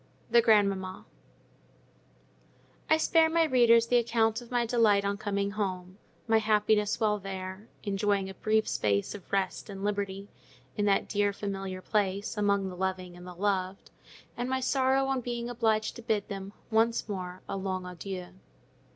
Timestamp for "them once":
16.29-17.07